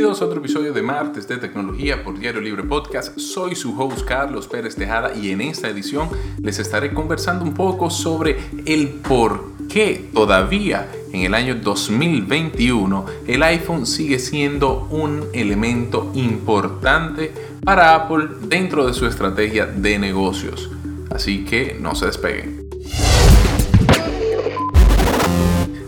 [0.00, 3.18] Bienvenidos a otro episodio de Martes de Tecnología por Diario Libre Podcast.
[3.18, 6.08] Soy su host Carlos Pérez Tejada y en esta edición
[6.40, 13.42] les estaré conversando un poco sobre el por qué todavía en el año 2021 el
[13.42, 20.70] iPhone sigue siendo un elemento importante para Apple dentro de su estrategia de negocios.
[21.10, 22.59] Así que no se despeguen.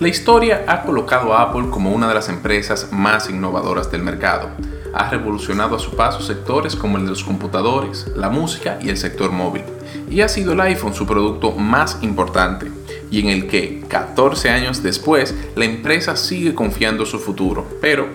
[0.00, 4.48] La historia ha colocado a Apple como una de las empresas más innovadoras del mercado.
[4.94, 8.96] Ha revolucionado a su paso sectores como el de los computadores, la música y el
[8.96, 9.62] sector móvil.
[10.08, 12.72] Y ha sido el iPhone su producto más importante,
[13.10, 17.66] y en el que, 14 años después, la empresa sigue confiando su futuro.
[17.82, 18.08] Pero,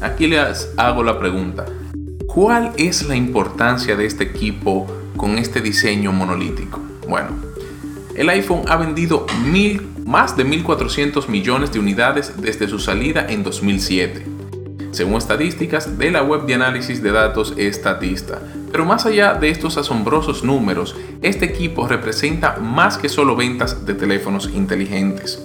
[0.00, 1.66] aquí les hago la pregunta,
[2.26, 4.86] ¿cuál es la importancia de este equipo
[5.18, 6.80] con este diseño monolítico?
[7.06, 7.47] Bueno,
[8.18, 13.44] el iPhone ha vendido mil más de 1.400 millones de unidades desde su salida en
[13.44, 14.26] 2007,
[14.90, 18.40] según estadísticas de la web de análisis de datos Estatista.
[18.72, 23.94] Pero más allá de estos asombrosos números, este equipo representa más que solo ventas de
[23.94, 25.40] teléfonos inteligentes.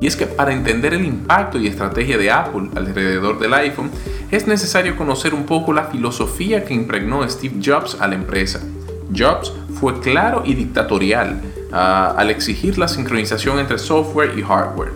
[0.00, 3.92] Y es que para entender el impacto y estrategia de Apple alrededor del iPhone,
[4.32, 8.60] es necesario conocer un poco la filosofía que impregnó Steve Jobs a la empresa.
[9.16, 11.40] Jobs fue claro y dictatorial,
[11.72, 14.92] al exigir la sincronización entre software y hardware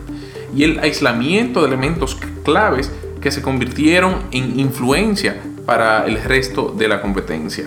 [0.54, 6.88] y el aislamiento de elementos claves que se convirtieron en influencia para el resto de
[6.88, 7.64] la competencia.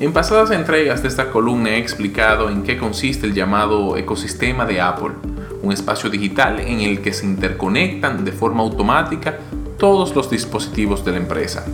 [0.00, 4.80] En pasadas entregas de esta columna he explicado en qué consiste el llamado ecosistema de
[4.80, 5.14] Apple,
[5.62, 9.38] un espacio digital en el que se interconectan de forma automática
[9.78, 11.64] todos los dispositivos de la empresa.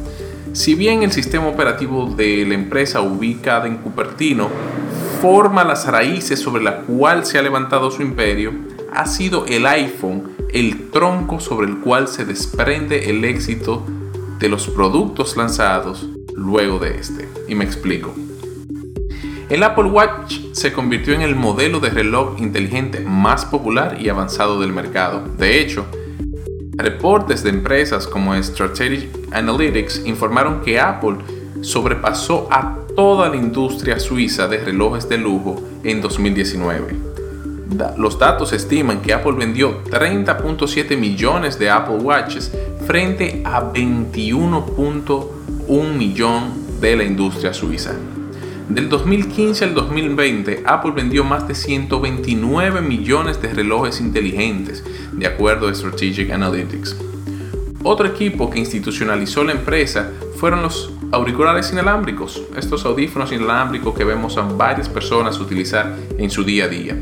[0.52, 4.48] Si bien el sistema operativo de la empresa ubicada en Cupertino
[5.24, 8.52] forma las raíces sobre la cual se ha levantado su imperio,
[8.92, 13.86] ha sido el iPhone el tronco sobre el cual se desprende el éxito
[14.38, 17.26] de los productos lanzados luego de este.
[17.48, 18.14] Y me explico.
[19.48, 24.60] El Apple Watch se convirtió en el modelo de reloj inteligente más popular y avanzado
[24.60, 25.24] del mercado.
[25.38, 25.86] De hecho,
[26.76, 31.16] reportes de empresas como Strategic Analytics informaron que Apple
[31.62, 36.94] sobrepasó a toda la industria suiza de relojes de lujo en 2019.
[37.96, 42.52] Los datos estiman que Apple vendió 30.7 millones de Apple Watches
[42.86, 47.94] frente a 21.1 millón de la industria suiza.
[48.68, 54.82] Del 2015 al 2020, Apple vendió más de 129 millones de relojes inteligentes,
[55.12, 56.96] de acuerdo a Strategic Analytics.
[57.82, 64.36] Otro equipo que institucionalizó la empresa fueron los auriculares inalámbricos, estos audífonos inalámbricos que vemos
[64.36, 67.00] a varias personas utilizar en su día a día,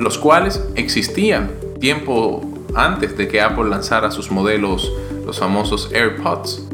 [0.00, 2.42] los cuales existían tiempo
[2.74, 4.90] antes de que Apple lanzara sus modelos,
[5.26, 6.68] los famosos AirPods.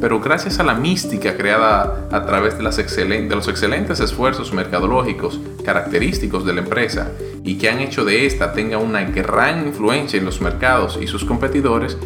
[0.00, 6.54] Pero gracias a la mística creada a través de, los excelentes esfuerzos mercadológicos característicos de
[6.54, 7.12] la empresa
[7.44, 11.24] y que han hecho de esta tenga una gran influencia en los mercados y sus
[11.24, 11.96] competidores,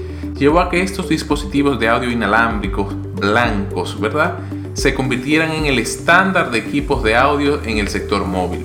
[0.40, 4.38] llevó a que estos dispositivos de audio inalámbricos blancos, ¿verdad?
[4.72, 8.64] Se convirtieran en el estándar de equipos de audio en el sector móvil.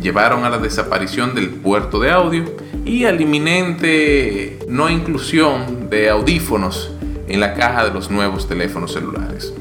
[0.00, 2.44] Llevaron a la desaparición del puerto de audio
[2.86, 6.90] y al inminente no inclusión de audífonos
[7.28, 9.52] en la caja de los nuevos teléfonos celulares.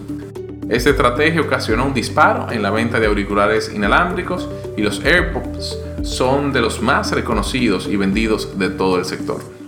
[0.70, 4.48] Esta estrategia ocasionó un disparo en la venta de auriculares inalámbricos
[4.78, 9.61] y los AirPods son de los más reconocidos y vendidos de todo el sector.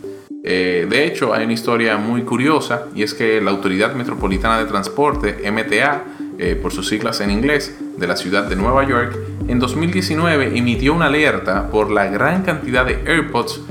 [0.45, 4.65] Eh, de hecho, hay una historia muy curiosa y es que la Autoridad Metropolitana de
[4.65, 6.03] Transporte, MTA,
[6.37, 9.17] eh, por sus siglas en inglés, de la ciudad de Nueva York,
[9.47, 13.61] en 2019 emitió una alerta por la gran cantidad de AirPods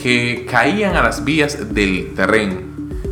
[0.00, 2.60] que caían a las vías del terreno,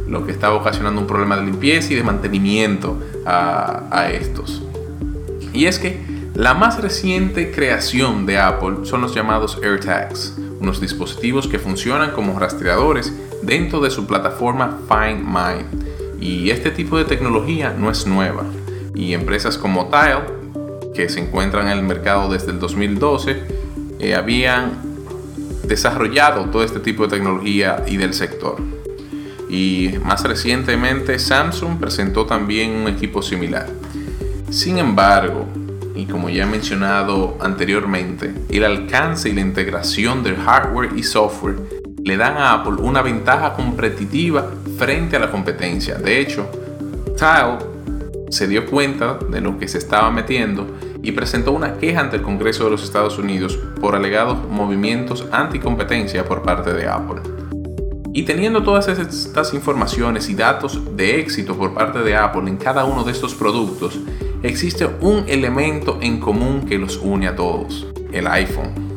[0.07, 4.63] lo que estaba ocasionando un problema de limpieza y de mantenimiento a estos.
[5.53, 6.01] Y es que
[6.35, 12.39] la más reciente creación de Apple son los llamados AirTags unos dispositivos que funcionan como
[12.39, 13.13] rastreadores
[13.43, 15.65] dentro de su plataforma Find My.
[16.21, 18.45] Y este tipo de tecnología no es nueva.
[18.95, 23.43] Y empresas como Tile, que se encuentran en el mercado desde el 2012,
[24.01, 24.73] eh, habían
[25.65, 28.57] desarrollado todo este tipo de tecnología y del sector.
[29.49, 33.69] Y más recientemente Samsung presentó también un equipo similar.
[34.51, 35.47] Sin embargo,
[35.99, 41.57] y como ya he mencionado anteriormente, el alcance y la integración del hardware y software
[42.05, 44.49] le dan a Apple una ventaja competitiva
[44.79, 45.97] frente a la competencia.
[45.97, 46.49] De hecho,
[47.17, 47.59] Tile
[48.31, 50.69] se dio cuenta de lo que se estaba metiendo
[51.03, 56.25] y presentó una queja ante el Congreso de los Estados Unidos por alegados movimientos anticompetencia
[56.25, 57.23] por parte de Apple.
[58.13, 62.85] Y teniendo todas estas informaciones y datos de éxito por parte de Apple en cada
[62.85, 63.99] uno de estos productos,
[64.43, 68.89] existe un elemento en común que los une a todos, el iPhone.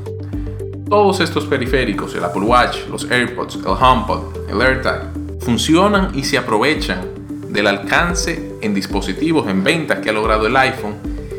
[0.87, 5.09] Todos estos periféricos, el Apple Watch, los AirPods, el HomePod, el AirTag,
[5.39, 7.01] funcionan y se aprovechan
[7.49, 10.95] del alcance en dispositivos en ventas que ha logrado el iPhone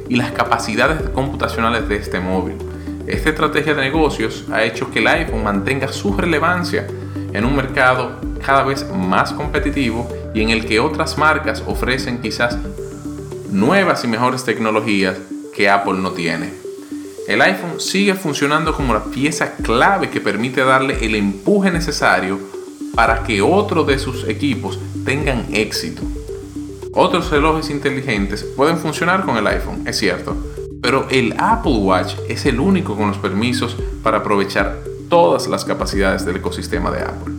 [0.08, 2.56] y las capacidades computacionales de este móvil.
[3.06, 6.86] Esta estrategia de negocios ha hecho que el iPhone mantenga su relevancia
[7.32, 12.58] en un mercado cada vez más competitivo y en el que otras marcas ofrecen quizás
[13.52, 15.18] nuevas y mejores tecnologías
[15.54, 16.52] que Apple no tiene.
[17.28, 22.38] El iPhone sigue funcionando como la pieza clave que permite darle el empuje necesario
[22.94, 26.02] para que otro de sus equipos tengan éxito.
[26.94, 30.36] Otros relojes inteligentes pueden funcionar con el iPhone, es cierto,
[30.80, 34.78] pero el Apple Watch es el único con los permisos para aprovechar
[35.08, 37.34] todas las capacidades del ecosistema de Apple.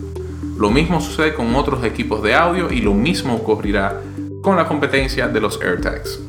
[0.56, 4.00] Lo mismo sucede con otros equipos de audio y lo mismo ocurrirá
[4.44, 6.20] con la competencia de los AirTags.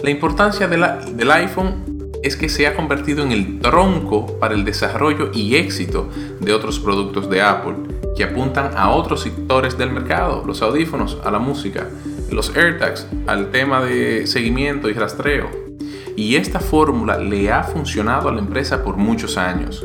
[0.00, 5.32] La importancia del iPhone es que se ha convertido en el tronco para el desarrollo
[5.34, 6.08] y éxito
[6.38, 7.74] de otros productos de Apple
[8.16, 11.88] que apuntan a otros sectores del mercado, los audífonos, a la música,
[12.30, 15.50] los AirTags, al tema de seguimiento y rastreo.
[16.14, 19.84] Y esta fórmula le ha funcionado a la empresa por muchos años.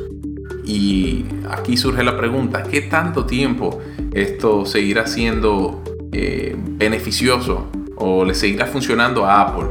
[0.63, 3.79] Y aquí surge la pregunta, ¿qué tanto tiempo
[4.13, 5.81] esto seguirá siendo
[6.13, 7.67] eh, beneficioso
[7.97, 9.65] o le seguirá funcionando a Apple?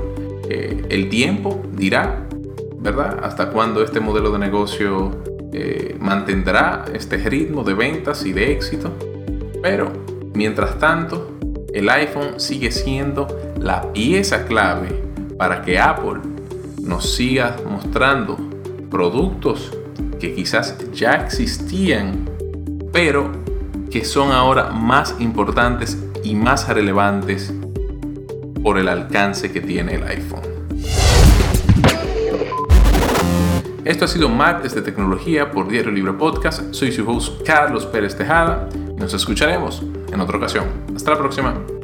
[0.48, 2.26] Eh, el tiempo dirá,
[2.78, 3.20] ¿verdad?
[3.22, 5.12] ¿Hasta cuándo este modelo de negocio
[5.52, 8.92] eh, mantendrá este ritmo de ventas y de éxito?
[9.62, 9.92] Pero,
[10.34, 11.38] mientras tanto,
[11.72, 13.28] el iPhone sigue siendo
[13.58, 14.88] la pieza clave
[15.38, 16.20] para que Apple
[16.82, 18.36] nos siga mostrando
[18.90, 19.72] productos
[20.20, 22.28] que quizás ya existían,
[22.92, 23.30] pero
[23.90, 27.52] que son ahora más importantes y más relevantes
[28.62, 30.42] por el alcance que tiene el iPhone.
[33.84, 36.72] Esto ha sido Martes de Tecnología por Diario Libre Podcast.
[36.72, 39.82] Soy su host Carlos Pérez Tejada y nos escucharemos
[40.12, 40.66] en otra ocasión.
[40.94, 41.81] Hasta la próxima.